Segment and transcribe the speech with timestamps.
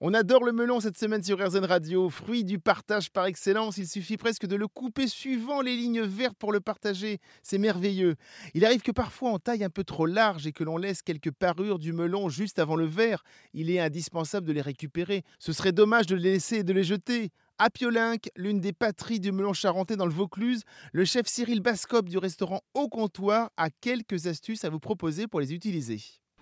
[0.00, 3.76] On adore le melon cette semaine sur RZN Radio, fruit du partage par excellence.
[3.76, 7.18] Il suffit presque de le couper suivant les lignes vertes pour le partager.
[7.42, 8.14] C'est merveilleux.
[8.54, 11.32] Il arrive que parfois on taille un peu trop large et que l'on laisse quelques
[11.32, 13.24] parures du melon juste avant le verre.
[13.54, 15.24] Il est indispensable de les récupérer.
[15.40, 17.30] Ce serait dommage de les laisser et de les jeter.
[17.58, 20.62] À Piolinck, l'une des patries du melon charentais dans le Vaucluse,
[20.92, 25.40] le chef Cyril Bascop du restaurant Au Comptoir a quelques astuces à vous proposer pour
[25.40, 26.00] les utiliser.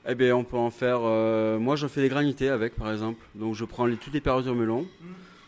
[0.09, 1.01] Eh bien, on peut en faire.
[1.03, 3.21] euh, moi, je fais des granités avec, par exemple.
[3.35, 4.87] Donc, je prends les, toutes les parures de melon.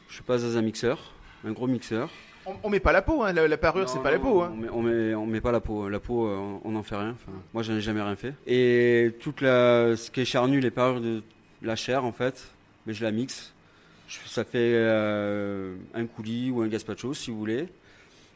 [0.09, 1.13] Je passe dans un mixeur,
[1.47, 2.11] un gros mixeur.
[2.45, 4.43] On, on met pas la peau, hein, la, la parure, c'est Non, pas la peau.
[4.43, 4.53] hein.
[4.53, 5.89] On met, on met, on met pas la peau.
[5.89, 7.11] La peau, euh, on n'en fait rien.
[7.13, 8.35] Enfin, moi, j'en ai jamais rien fait.
[8.47, 11.23] Et toute la, ce qui est charnu, les parures de
[11.63, 12.47] la chair, en fait,
[12.87, 13.55] mais je la mixe.
[14.09, 17.69] Je- ça fait euh, un coulis ou un gazpacho, si vous voulez.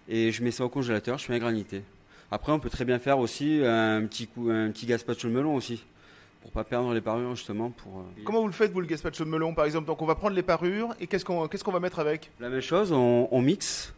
[0.09, 1.19] Et je mets ça au congélateur.
[1.19, 1.83] Je fais un granité.
[2.30, 5.55] Après, on peut très bien faire aussi un petit coup, un petit gazpacho de melon
[5.56, 5.84] aussi,
[6.46, 7.70] pour pas perdre les parures justement.
[7.70, 9.86] Pour euh, Comment vous le faites, vous, le gazpacho de melon, par exemple?
[9.86, 12.30] Donc, on va prendre les parures et qu'est-ce qu'on qu'est-ce qu'on va mettre avec?
[12.38, 13.92] La même chose, on, on mixe.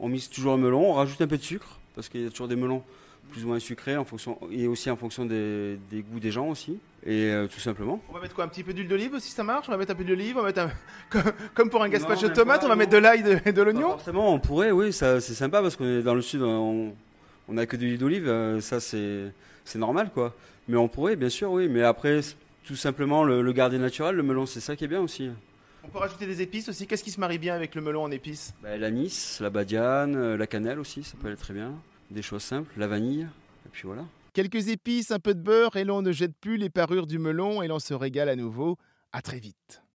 [0.00, 2.30] On mixe toujours le melon, on rajoute un peu de sucre, parce qu'il y a
[2.30, 2.82] toujours des melons
[3.30, 6.48] plus ou moins sucrés, en fonction, et aussi en fonction des, des goûts des gens
[6.48, 6.78] aussi.
[7.04, 8.00] Et euh, tout simplement.
[8.10, 8.44] On va mettre quoi?
[8.44, 9.68] Un petit peu d'huile d'olive aussi, ça marche?
[9.68, 10.70] On va mettre un peu d'olive, on va mettre un...
[11.10, 12.80] comme, comme pour un gazpacho de tomate, on va non.
[12.80, 15.84] mettre de l'ail et de, l'oignon forcément, on pourrait, oui, ça, c'est sympa, parce qu'on
[15.84, 16.94] est dans le sud, on
[17.48, 19.32] on n'a que de l'huile d'olive, euh, ça c'est
[19.64, 20.34] c'est normal, quoi.
[20.68, 21.68] Mais on pourrait, bien sûr, oui.
[21.68, 22.20] Mais après,
[22.64, 25.30] tout simplement, le, le garder naturel, le melon, c'est ça qui est bien aussi.
[25.84, 26.86] On peut rajouter des épices aussi.
[26.86, 28.52] Qu'est-ce qui se marie bien avec le melon en épices?
[28.62, 31.72] Bah, L'anis, la badiane, euh, la cannelle aussi, ça peut aller très bien.
[32.10, 33.22] Des choses simples, la vanille,
[33.66, 34.04] et puis voilà.
[34.32, 37.62] Quelques épices, un peu de beurre et l'on ne jette plus les parures du melon
[37.62, 38.76] et l'on se régale à nouveau.
[39.12, 39.82] À très vite.